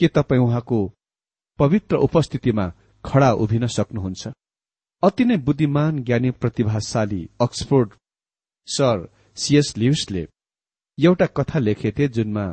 के 0.00 0.08
तपाईँ 0.08 0.40
उहाँको 0.40 0.92
पवित्र 1.58 1.96
उपस्थितिमा 1.96 2.72
खड़ा 3.04 3.32
उभिन 3.32 3.66
सक्नुहुन्छ? 3.66 4.28
अति 5.02 5.24
नै 5.24 5.36
बुद्धिमान 5.36 6.02
ज्ञानी 6.04 6.30
प्रतिभाशाली 6.30 7.28
अक्सफोर्ड 7.40 7.90
सर 8.66 9.08
सीएस 9.36 9.76
लिव्सले 9.76 10.28
एउटा 10.98 11.26
कथा 11.26 11.58
लेखेथे 11.58 12.08
जुनमा 12.08 12.44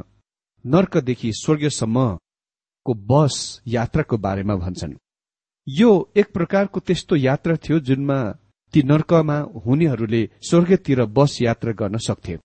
नर्कदेखि 0.65 1.31
स्वर्गसम्मको 1.35 2.93
बस 3.09 3.61
यात्राको 3.67 4.17
बारेमा 4.17 4.55
भन्छन्। 4.55 4.93
यो 5.67 5.89
एक 6.17 6.31
प्रकारको 6.33 6.79
त्यस्तो 6.79 7.15
यात्रा 7.15 7.55
थियो 7.55 7.79
जुनमा 7.79 8.19
ती 8.73 8.83
नर्कमा 8.83 9.37
हुनेहरूले 9.65 10.29
स्वर्गतिर 10.49 11.03
बस 11.17 11.37
यात्रा 11.41 11.71
गर्न 11.71 11.97
सक्थे। 11.97 12.37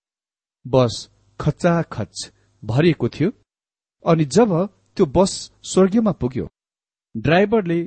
बस 0.65 0.93
खच्चाखच 1.39 2.31
भरिएको 2.63 3.07
थियो 3.09 3.31
अनि 4.05 4.25
जब 4.25 4.51
त्यो 4.95 5.05
बस 5.05 5.31
स्वर्गीयमा 5.63 6.11
पुग्यो 6.11 6.47
ड्राइभरले 7.15 7.79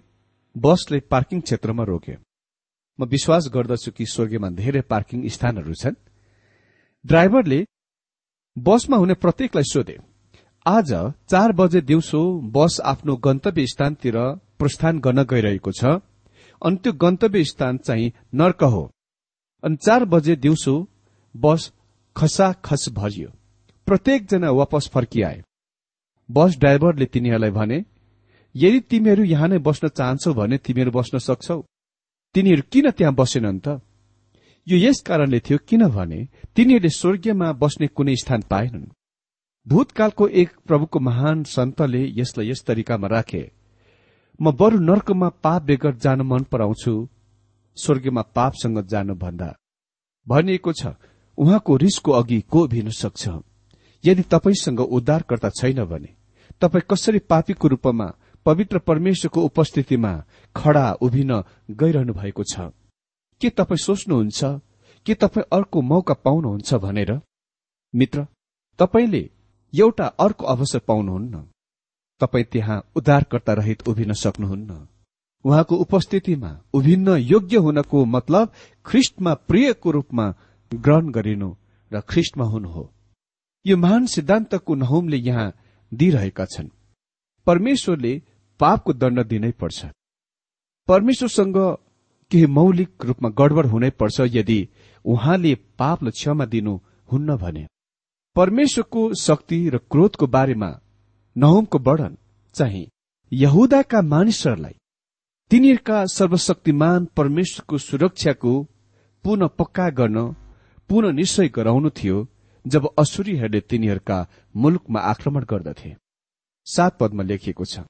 बसले 0.57 1.01
पार्किङ 1.13 1.41
क्षेत्रमा 1.41 1.85
रोक्यो 1.85 2.17
म 2.99 3.05
विश्वास 3.07 3.49
गर्दछु 3.55 3.91
कि 3.91 4.07
स्वर्गीयमा 4.07 4.49
धेरै 4.61 4.81
पार्किङ 4.83 5.29
स्थानहरू 5.29 5.75
छन्। 5.75 5.95
ड्राइभरले 7.05 7.61
बसमा 8.57 8.97
हुने 8.97 9.15
प्रत्येकलाई 9.15 9.65
सोधे। 9.65 9.97
आज 10.67 10.91
चार 11.31 11.53
बजे 11.53 11.81
दिउँसो 11.81 12.19
बस 12.55 12.77
आफ्नो 12.85 13.17
गन्तव्य 13.17 13.67
स्थानतिर 13.67 14.17
प्रस्थान 14.59 14.99
गर्न 14.99 15.23
गइरहेको 15.23 15.73
छ। 15.73 15.85
अनि 16.63 16.77
त्यो 16.77 16.93
गन्तव्य 16.93 17.45
स्थान 17.45 17.79
चाहिँ 17.79 18.13
नर्क 18.35 18.63
हो। 18.65 18.83
अनि 19.65 19.77
चार 19.77 20.05
बजे 20.05 20.37
दिउँसो 20.37 20.75
बस 21.35 21.73
खसाखस 22.17 22.87
भरियो। 22.93 23.29
प्रत्येकजना 23.87 24.51
वापस 24.51 24.91
फर्किआए। 24.95 25.43
बस 26.31 26.57
ड्राइभरले 26.59 27.07
तिनीहरूलाई 27.07 27.51
भने 27.51 27.85
यदि 28.55 28.81
तिमीहरू 28.81 29.25
यहाँ 29.25 29.49
नै 29.49 29.59
बस्न 29.59 29.89
चाहन्छौ 29.89 30.35
भने 30.35 30.59
तिमीहरू 30.59 30.91
बस्न 30.91 31.19
सक्छौ। 31.19 31.61
तिनीहरू 32.35 32.63
किन 32.73 32.91
त्यहाँ 32.91 33.15
बसेनन् 33.15 33.61
त? 33.61 33.81
यो 34.67 34.77
यस 34.79 35.01
कारणले 35.01 35.41
थियो 35.41 35.59
किनभने 35.69 36.27
तिनीहरूले 36.55 36.97
स्वर्गीयमा 37.01 37.53
बस्ने 37.53 37.87
कुनै 37.87 38.17
स्थान 38.17 38.43
पाएनन्। 38.51 38.91
भूतकालको 39.67 40.27
एक 40.29 40.51
प्रभुको 40.67 41.01
महान 41.01 41.43
सन्तले 41.45 42.03
यसलाई 42.17 42.49
यस 42.51 42.65
तरिकामा 42.67 43.09
राखे 43.09 43.51
म 44.41 44.53
बरु 44.53 44.79
नर्कमा 44.79 45.29
पाप 45.43 45.63
बेगर 45.63 45.95
जान 45.95 46.21
मन 46.21 46.43
पराउँछु 46.43 46.93
स्वर्गीयमा 47.77 48.23
पापसँग 48.35 48.81
जानुभन्दा। 48.87 49.55
भनिएको 50.27 50.73
छ 50.73 50.87
उहाँको 51.39 51.77
रिसको 51.77 52.13
अघि 52.13 52.41
को 52.51 52.67
भिन 52.69 52.91
सक्छ? 52.91 53.29
यदि 54.05 54.23
तपाईँसँग 54.23 54.81
उद्धारकर्ता 54.81 55.51
छैन 55.51 55.85
भने 55.85 56.15
तपाईँ 56.61 56.83
कसरी 56.91 57.19
पापीको 57.19 57.69
रूपमा 57.69 58.07
पवित्र 58.47 58.79
परमेश्वरको 58.79 59.43
उपस्थितिमा 59.43 60.13
खड़ा 60.57 60.93
उभिन 61.01 61.33
गइरहनु 61.71 62.13
भएको 62.13 62.45
छ? 62.45 62.73
के 63.41 63.51
तपाईँ 63.51 63.79
सोच्नुहुन्छ? 63.79 64.43
के 65.07 65.15
तपाईँ 65.15 65.47
अर्को 65.53 65.83
मौका 65.83 66.15
पाउनुहुन्छ 66.15 66.75
भनेर? 66.75 67.21
मित्र 67.95 68.27
तपाईँले 68.79 69.23
एउटा 69.75 70.07
अर्को 70.07 70.47
अवसर 70.47 70.79
पाउनुहुन्न। 70.79 71.49
तपाईँ 72.21 72.45
त्यहाँ 72.45 72.85
उद्धारकर्ता 72.97 73.53
रहित 73.53 73.89
उभिन 73.89 74.13
सक्नुहुन्न। 74.13 74.89
उहाँको 75.45 75.77
उपस्थितिमा 75.77 76.51
उभिन्न 76.75 77.17
योग्य 77.17 77.57
हुनको 77.57 78.05
मतलब 78.05 78.53
ख्रिस्टमा 78.87 79.35
प्रियको 79.35 79.91
रूपमा 79.91 80.27
ग्रहण 80.75 81.11
गरिनु 81.11 81.55
र 81.93 82.01
ख्रिस्टमा 82.01 82.45
हुनु 82.45 82.69
हो। 82.69 82.85
यो 83.67 83.77
महान 83.77 84.07
सिद्धान्तको 84.07 84.75
नहुमले 84.75 85.17
यहाँ 85.17 85.53
दिइरहेका 85.95 86.45
छन्। 86.45 86.69
परमेश्वरले 87.47 88.23
पापको 88.61 88.93
दण्ड 88.93 89.27
दिनै 89.27 89.51
पर्छ। 89.51 89.87
परमेश्वरसँग 90.89 91.57
केही 92.31 92.47
मौलिक 92.47 93.05
रूपमा 93.05 93.29
गडबड 93.29 93.67
हुनै 93.67 93.91
पर्छ 93.91 94.21
यदि 94.21 94.69
उहाँले 95.05 95.55
पापलाई 95.55 96.11
क्षमा 96.11 96.45
दिनु 96.45 96.79
हुन्न 97.13 97.37
भने। 97.37 97.67
परमेश्वरको 98.37 99.03
शक्ति 99.21 99.59
र 99.69 99.79
क्रोधको 99.91 100.27
बारेमा 100.27 100.69
नहुमको 101.37 101.79
वर्णन 101.79 102.17
चाहिँ 102.55 102.87
यहुदाका 103.33 104.01
मानिसहरूलाई 104.03 104.75
तिनीहरूका 105.51 106.05
सर्वशक्तिमान 106.09 107.05
परमेश्वरको 107.17 107.79
सुरक्षाको 107.79 108.53
पुनः 109.25 109.49
पक्का 109.59 109.89
गर्न 109.91 110.19
पुनः 110.91 111.13
निश्चय 111.13 111.49
गराउनु 111.49 111.91
थियो 111.91 112.17
जब 112.65 112.89
असुरीहरूले 112.99 113.61
तिनीहरूका 113.61 114.19
मुलुकमा 114.55 115.01
आक्रमण 115.03 115.45
गर्दथे। 115.51 115.95
सात 116.67 116.97
पदमा 117.01 117.23
लेखिएको 117.23 117.65
छ 117.65 117.85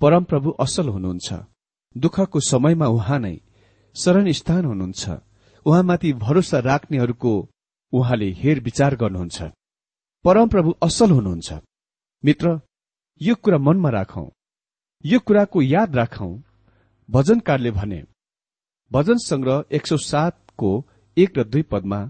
परमप्रभु 0.00 0.50
असल 0.60 0.88
हुनुहुन्छ 0.88 1.28
दुःखको 1.96 2.40
समयमा 2.48 2.86
उहाँ 2.96 3.18
नै 3.18 3.36
शरण 3.96 4.32
स्थान 4.32 4.64
हुनुहुन्छ 4.64 5.20
उहाँमाथि 5.66 6.12
भरोसा 6.24 6.58
राख्नेहरूको 6.70 7.34
उहाँले 7.92 8.30
हेर 8.40 8.60
विचार 8.60 8.96
गर्नुहुन्छ। 8.96 9.52
परमप्रभु 10.26 10.70
असल 10.82 11.10
हुनुहुन्छ। 11.10 11.52
मित्र 12.24 12.60
यो 13.20 13.34
कुरा 13.34 13.58
मनमा 13.58 13.90
राखौं। 13.90 14.26
यो 15.04 15.18
कुराको 15.20 15.62
याद 15.62 15.96
राखौं। 15.96 16.30
भजनकारले 17.08 17.70
भने 17.70 18.02
भजन 18.90 19.18
संग्रह 19.26 19.64
एक 19.72 19.86
सौ 19.86 19.96
सातको 19.96 20.70
एक 21.16 21.38
र 21.38 21.44
दुई 21.44 21.62
पदमा 21.62 22.00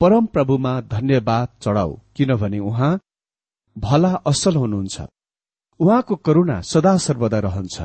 परम 0.00 0.26
प्रभुमा 0.26 0.80
धन्यवाद 0.80 1.48
चढाऊ 1.62 1.96
किनभने 2.16 2.58
उहाँ 2.58 2.92
भला 3.78 4.12
असल 4.26 4.56
हुनुहुन्छ। 4.56 5.00
उहाँको 5.80 6.16
करुणा 6.16 6.60
सदा 6.60 6.96
सर्वदा 6.96 7.38
रहन्छ। 7.38 7.82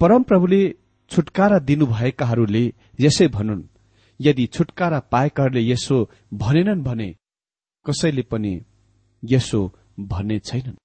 परमप्रभुले 0.00 0.62
छुटकारा 1.10 1.58
दिनुभएकाहरूले 1.58 2.64
यसै 3.00 3.28
भनुन्। 3.28 3.68
यदि 4.20 4.46
छुटकारा 4.46 5.00
पाएकाहरूले 5.12 5.62
यसो 5.72 6.08
भनेनन् 6.34 6.84
भने 6.84 7.14
कसैले 7.86 8.22
पनि 8.22 8.60
यसो 9.22 9.60
भन्ने 10.00 10.38
छैनन्। 10.38 10.76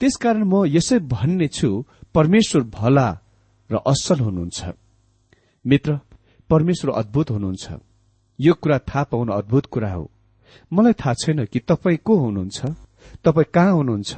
त्यसकारण 0.00 0.44
म 0.44 0.64
यसै 0.66 0.98
भन्ने 0.98 1.48
छु 1.48 1.68
परमेश्वर 2.14 2.62
भला 2.62 3.08
र 3.70 3.74
असल 3.86 4.18
हुनुहुन्छ। 4.20 4.60
मित्र 5.64 5.98
परमेश्वर 6.50 6.90
अद्भुत 6.92 7.30
हुनुहुन्छ। 7.30 7.66
यो 8.38 8.52
कुरा 8.54 8.78
थाहा 8.78 9.02
पाउन 9.04 9.28
अद्भुत 9.28 9.66
कुरा 9.66 9.92
हो। 9.92 10.10
मलाई 10.72 10.92
थाहा 10.92 11.14
छैन 11.14 11.44
कि 11.44 11.58
तपाईँ 11.60 11.98
को 12.04 12.14
हुनुहुन्छ 12.16 12.58
तपाईँ 13.24 13.50
कहाँ 13.54 13.72
हुनुहुन्छ 13.72 14.12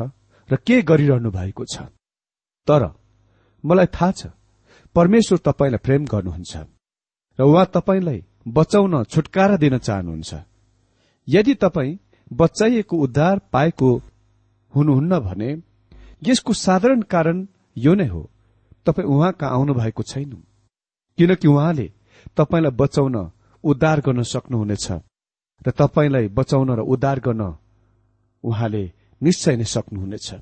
र 0.50 0.56
के 0.56 0.82
गरिरहनु 0.82 1.30
भएको 1.30 1.64
छ। 1.64 1.76
तर 2.68 2.82
मलाई 3.64 3.86
थाहा 3.86 4.10
छ 4.12 4.26
परमेश्वर 4.96 5.38
तपाईँलाई 5.38 5.78
प्रेम 5.78 6.04
गर्नुहुन्छ 6.04 6.56
र 7.38 7.42
उहाँ 7.42 7.66
तपाईँलाई 7.74 8.24
बचाउन 8.48 9.04
छुटकारा 9.04 9.56
दिन 9.56 9.78
चाहनुहुन्छ। 9.78 10.34
यदि 11.28 11.54
तपाईँ 11.54 11.98
बचाइएको 12.32 12.96
उद्धार 12.96 13.38
पाएको 13.52 14.02
हुनुहुन्न 14.74 15.18
भने 15.18 15.50
यसको 16.26 16.52
साधारण 16.52 17.02
कारण 17.02 17.46
यो 17.76 17.94
नै 17.94 18.06
हो 18.06 18.30
तपाईँ 18.86 19.08
उहाँ 19.08 19.32
कहाँ 19.32 19.52
आउनु 19.52 19.74
भएको 19.74 20.02
छैन। 20.02 20.30
किनकि 21.18 21.48
उहाँले 21.48 21.92
तपाईँलाई 22.36 22.76
बचाउन 22.76 23.16
उद्धार 23.64 24.00
गर्न 24.00 24.22
सक्नुहुनेछ 24.22 24.86
र 25.66 25.70
तपाईँलाई 25.70 26.28
बचाउन 26.28 26.70
र 26.70 26.80
उद्धार 26.80 27.20
गर्न 27.20 27.42
उहाँले 28.44 28.92
निश्चय 29.20 29.56
नै 29.56 29.64
सक्नुहुनेछ। 29.64 30.34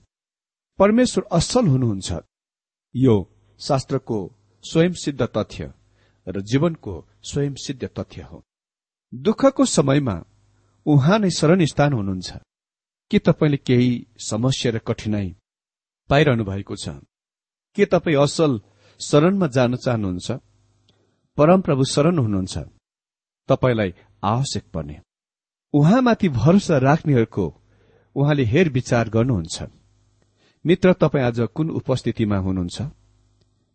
परमेश्वर 0.78 1.24
असल 1.32 1.66
हुनुहुन्छ। 1.66 2.12
यो 2.94 3.14
शास्त्रको 3.60 4.18
स्वयं 4.64 4.92
सिद्ध 4.92 5.22
तथ्य 5.22 5.72
र 6.26 6.40
जीवनको 6.40 6.94
स्वयं 7.22 7.54
सिद्ध 7.54 7.82
तथ्य 7.98 8.22
हो। 8.22 8.42
दुःखको 9.14 9.64
समयमा 9.64 10.16
उहाँ 10.86 11.18
नै 11.18 11.30
शरण 11.30 11.64
स्थान 11.64 11.92
हुनुहुन्छ। 11.92 12.32
के 13.10 13.18
तपाईँले 13.18 13.56
केही 13.56 14.06
समस्या 14.18 14.72
र 14.72 14.78
कठिनाई 14.78 15.36
पाइरहनु 16.08 16.44
भएको 16.44 16.76
छ? 16.76 16.88
के 17.74 17.84
तपाईँ 17.84 18.16
असल 18.16 18.60
शरणमा 19.00 19.46
जान 19.46 19.76
चाहनुहुन्छ? 19.76 20.32
परमप्रभु 21.36 21.84
शरण 21.84 22.18
हुनुहुन्छ। 22.18 22.58
तपाईँलाई 23.48 23.94
आवश्यक 24.24 24.64
पर्ने। 24.74 25.00
उहाँमाथि 25.72 26.28
भरोसा 26.28 26.78
राख्नेहरूको 26.78 27.62
उहाँले 28.14 28.44
हेर 28.44 28.68
विचार 28.68 29.08
गर्नुहुन्छ। 29.08 29.62
मित्र 30.66 30.92
तपाईँ 30.92 31.24
आज 31.24 31.40
कुन 31.54 31.70
उपस्थितिमा 31.70 32.36
हुनुहुन्छ? 32.36 32.82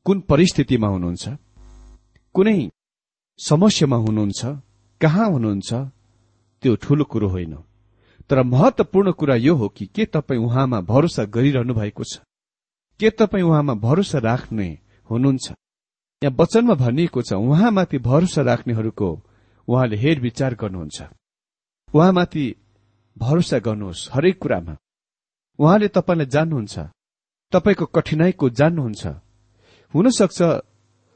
कुन 0.05 0.21
परिस्थितिमा 0.21 0.87
हुनुहुन्छ? 0.87 1.29
कुनै 2.33 2.69
समस्यामा 3.37 3.95
हुनुहुन्छ? 3.95 4.45
कहाँ 5.01 5.31
हुनुहुन्छ? 5.31 5.73
त्यो 6.61 6.75
ठूलो 6.75 7.03
कुरो 7.03 7.27
होइन। 7.27 7.55
तर 8.29 8.43
महत्वपूर्ण 8.43 9.11
कुरा 9.11 9.35
यो 9.35 9.55
हो 9.55 9.67
कि 9.69 9.85
के 9.85 10.05
तपाईँ 10.05 10.39
उहाँमा 10.39 10.81
भरोसा 10.81 11.23
गरिरहनु 11.25 11.73
भएको 11.73 12.03
छ? 12.03 12.19
के 12.99 13.09
तपाईँ 13.09 13.43
उहाँमा 13.43 13.73
भरोसा 13.73 14.19
राख्ने 14.19 14.67
हुनुहुन्छ? 15.09 15.51
यहाँ 16.21 16.35
वचनमा 16.39 16.73
भनिएको 16.73 17.21
छ 17.21 17.33
उहाँमाथि 17.33 17.97
भरोसा 17.97 18.41
राख्नेहरूको 18.41 19.09
उहाँले 19.67 19.97
हेरविचार 19.97 20.53
गर्नुहुन्छ। 20.55 20.97
उहाँमाथि 21.95 22.45
भरोसा 23.17 23.59
गर्नुहोस् 23.59 24.09
हरेक 24.13 24.37
कुरामा। 24.39 24.75
उहाँले 25.59 25.87
तपाईँलाई 25.87 26.25
जान्नुहुन्छ 26.25 26.79
तपाईँको 27.51 27.85
कठिनाईको 27.85 28.49
जान्नुहुन्छ। 28.49 29.07
हुन 29.93 30.09
सक्छ 30.09 30.39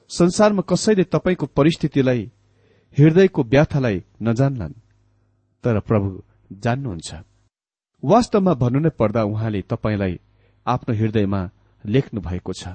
संसारमा 0.10 0.62
कसैले 0.62 1.04
तपाईँको 1.04 1.46
परिस्थितिलाई 1.46 2.32
हृदयको 2.98 3.44
व्याथालाई 3.44 4.04
नजान्लान्। 4.22 4.74
तर 5.64 5.80
प्रभु 5.80 6.24
जान्नुहुन्छ। 6.52 7.14
वास्तवमा 8.04 8.54
भन्नु 8.54 8.80
नै 8.80 8.90
पर्दा 8.90 9.24
उहाँले 9.24 9.62
तपाईँलाई 9.62 10.20
आफ्नो 10.66 10.96
हृदयमा 10.96 11.42
लेख्नु 11.86 12.22
भएको 12.22 12.54
छ। 12.54 12.68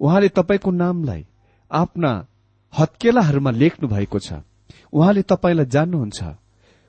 उहाँले 0.00 0.28
तपाईँको 0.28 0.70
नामलाई 0.70 1.26
आफ्ना 1.70 2.10
हत्केलाहरूमा 2.72 3.50
लेख्नु 3.50 3.88
भएको 3.88 4.18
छ। 4.18 4.32
उहाँले 4.92 5.22
तपाईँलाई 5.22 5.66
जान्नुहुन्छ। 5.66 6.20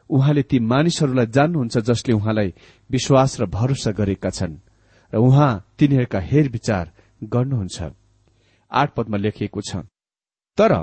उहाँले 0.09 0.43
ती 0.43 0.59
मानिसहरूलाई 0.59 1.25
जान्नुहुन्छ 1.25 1.77
जसले 1.77 2.13
उहाँलाई 2.13 2.53
विश्वास 2.89 3.41
र 3.41 3.45
भरोसा 3.45 3.91
गरेका 3.91 4.29
छन्। 4.29 4.57
र 5.13 5.17
उहाँ 5.17 5.51
तिनीहरूका 5.77 6.19
हेरविचार 6.19 6.91
गर्नुहुन्छ। 7.23 7.77
आठ 8.71 8.93
पदमा 8.95 9.17
लेखिएको 9.17 9.61
छ। 9.61 9.75
तर 10.57 10.73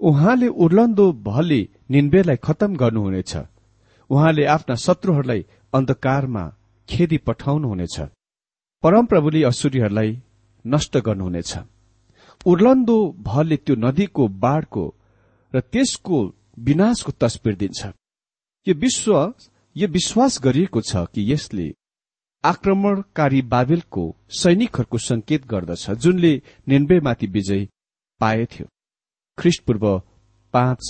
उहाँले 0.00 0.48
उर्लन्दो 0.48 1.12
भले 1.12 1.68
निन्वेलाई 1.90 2.36
खतम 2.36 2.76
गर्नुहुनेछ। 2.76 3.36
उहाँले 4.10 4.44
आफ्ना 4.46 4.74
शत्रुहरूलाई 4.76 5.44
अन्धकारमा 5.72 6.44
खेदी 6.88 7.18
पठाउनुहुनेछ। 7.26 7.96
परमप्रभुले 8.82 9.42
असुरीहरूलाई 9.44 10.10
नष्ट 10.64 10.96
गर्नुहुनेछ। 11.06 11.52
उर्लन्दो 12.46 12.96
भले 13.20 13.56
त्यो 13.56 13.74
नदीको 13.76 14.28
बाढ़को 14.44 14.84
र 15.52 15.60
त्यसको 15.72 16.18
विनाशको 16.58 17.12
तस्बिर 17.20 17.54
दिन्छ। 17.56 17.80
यो 18.66 18.74
विश्व 18.74 19.12
यो 19.76 19.86
विश्वास 19.88 20.40
गरिएको 20.42 20.80
छ 20.80 21.06
कि 21.12 21.32
यसले 21.32 21.66
आक्रमणकारी 22.44 23.40
बाबेलको 23.52 24.04
सैनिकहरूको 24.40 24.98
संकेत 24.98 25.46
गर्दछ 25.46 25.90
जुनले 26.02 26.32
निन्वेमाथि 26.68 27.26
विजय 27.26 27.68
पाएथ्यो। 28.20 28.66
ख्रिस्टपूर्व 29.38 29.84
पाँच 30.54 30.80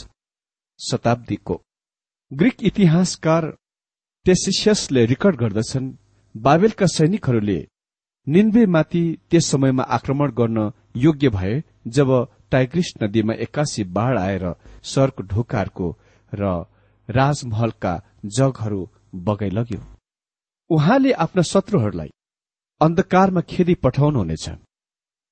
शताब्दीको 0.81 1.55
ग्रिक 2.33 2.63
इतिहासकार 2.63 3.45
टेसिसियसले 4.27 5.05
रेकर्ड 5.07 5.37
गर्दछन् 5.37 5.87
बाबेलका 6.35 6.87
सैनिकहरूले 6.87 7.57
निन्वेमाथि 8.27 9.03
त्यस 9.31 9.47
समयमा 9.51 9.83
आक्रमण 9.97 10.31
गर्न 10.31 10.71
योग्य 10.97 11.29
भए 11.37 11.55
जब 11.97 12.11
टाइग्रिस 12.51 12.93
नदीमा 13.03 13.35
एक्कासी 13.45 13.85
बाढ़ 13.97 14.19
आएर 14.19 14.45
सहरको 14.93 15.23
ढोकाहरूको 15.33 15.89
र 16.33 16.53
राजमहलका 17.09 17.95
जगहरू 18.39 18.81
बगाइलग्यो। 19.27 19.81
उहाँले 20.71 21.13
आफ्ना 21.25 21.43
शत्रुहरूलाई 21.53 22.11
अन्धकारमा 22.81 23.41
खेदी 23.51 23.75
पठाउनुहुनेछ 23.85 24.49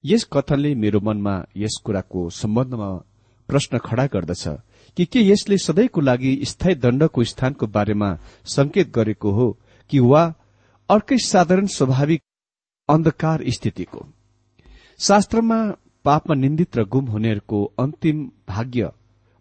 यस 0.05 0.25
कथनले 0.33 0.75
मेरो 0.83 1.01
मनमा 1.07 1.35
यस 1.57 1.81
कुराको 1.85 2.29
सम्बन्धमा 2.41 2.91
प्रश्न 3.49 3.79
खड़ा 3.87 4.07
गर्दछ। 4.15 4.45
कि 4.99 5.05
के 5.05 5.21
यसले 5.21 5.59
सधैँको 5.59 6.01
लागि 6.01 6.41
स्थायी 6.45 6.75
दण्डको 6.75 7.25
स्थानको 7.25 7.67
बारेमा 7.67 8.19
संकेत 8.45 8.91
गरेको 8.91 9.31
हो 9.31 9.59
कि 9.91 9.99
वा 10.01 10.35
अर्कै 10.91 11.19
साधारण 11.19 11.67
स्वाभाविक 11.67 12.23
अन्धकार 12.89 13.45
स्थितिको? 13.49 14.07
शास्त्रमा 14.99 15.59
पापमा 16.05 16.35
निन्दित 16.35 16.77
र 16.77 16.85
गुम 16.85 17.07
हुनेहरूको 17.07 17.65
अन्तिम 17.79 18.31
भाग्य 18.49 18.91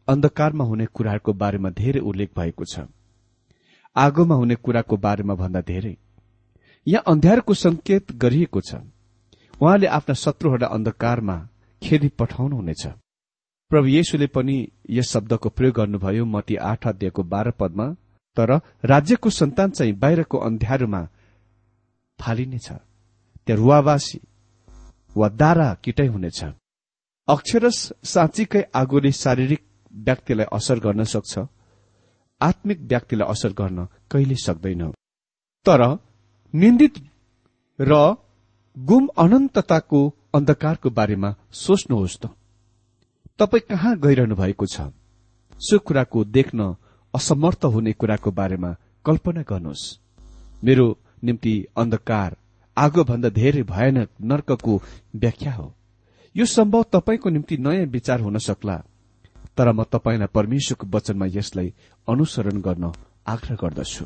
अन्धकारमा 0.08 0.65
हुने 0.65 0.86
कुराहरूको 0.86 1.34
बारेमा 1.34 1.70
धेरै 1.70 2.00
उल्लेख 2.00 2.30
भएको 2.38 2.65
छ। 2.65 2.86
आगोमा 3.96 4.36
हुने 4.36 4.56
कुराको 4.56 4.98
बारेमा 4.98 5.34
भन्दा 5.34 5.62
धेरै। 5.62 5.98
यहाँ 6.88 7.04
अन्ध्यारको 7.08 7.54
संकेत 7.54 8.12
गरिएको 8.12 8.62
छ। 8.62 8.76
उहाँले 9.62 9.88
आफ्ना 9.88 10.13
शत्रुहरूलाई 10.13 10.70
अन्धकारमा 10.76 11.50
खेदी 11.82 12.08
पठाउनुहुनेछ 12.08 12.88
प्रभु 13.71 13.88
येशुले 13.88 14.27
पनि 14.27 14.56
यस 14.89 15.12
शब्दको 15.12 15.49
प्रयोग 15.49 15.75
गर्नुभयो 15.75 16.25
मती 16.25 16.56
आठ 16.56 16.88
अध्यायको 16.88 17.23
बाह्र 17.23 17.51
पदमा 17.51 17.88
तर 18.38 18.51
राज्यको 18.86 19.30
सन्तान 19.30 19.71
चाहिँ 19.71 19.93
बाहिरको 19.93 20.38
अन्ध्यारोमा 20.38 21.01
फालिनेछ। 22.19 22.67
त्यहाँ 23.45 23.58
रुवावासी 23.58 24.19
वा 25.17 25.27
दारा 25.41 25.67
किटै 25.84 26.08
हुनेछ। 26.08 26.39
अक्षरस 27.27 27.80
साँच्चीकै 28.03 28.62
आगोले 28.75 29.12
शारीरिक 29.12 29.62
व्यक्तिलाई 29.93 30.47
असर 30.53 30.80
गर्न 30.80 31.03
सक्छ 31.03 31.34
आत्मिक 32.41 32.80
व्यक्तिलाई 32.82 33.32
असर 33.32 33.51
गर्न 33.51 33.86
कहिले 34.12 34.36
सक्दैन। 34.47 34.84
तर 35.65 35.82
निन्दित 36.53 36.95
र 37.80 37.93
गुम 38.77 39.08
अनन्तताको 39.17 40.01
अन्धकारको 40.36 40.89
बारेमा 40.89 41.36
सोच्नुहोस् 41.51 42.19
त। 42.21 42.37
तपाईँ 43.39 43.62
कहाँ 43.69 43.97
गइरहनु 44.00 44.36
भएको 44.36 44.65
छ? 44.65 44.82
सो 45.60 45.80
कुराको 45.80 46.23
देख्न 46.26 46.76
असमर्थ 47.13 47.65
हुने 47.65 47.93
कुराको 47.93 48.32
बारेमा 48.32 48.76
कल्पना 49.06 49.41
गर्नुहोस्। 49.41 49.84
मेरो 50.63 50.86
निम्ति 51.23 51.54
अन्धकार 51.78 52.36
आगोभन्दा 52.78 53.30
धेरै 53.30 53.63
भयानक 53.63 54.10
नर्कको 54.21 54.82
व्याख्या 55.15 55.54
हो। 55.54 55.73
यो 56.36 56.45
सम्भव 56.45 56.84
तपाईँको 56.84 57.30
निम्ति 57.30 57.58
नयाँ 57.58 57.86
विचार 57.86 58.19
हुन 58.19 58.38
सक्ला 58.38 58.78
तर 59.58 59.71
म 59.71 59.84
तपाईँलाई 59.84 60.28
परमेश्वरको 60.34 60.88
वचनमा 60.88 61.26
यसलाई 61.30 61.73
अनुसरण 62.08 62.62
गर्न 62.62 62.91
आग्रह 63.28 63.56
गर्दछु। 63.56 64.06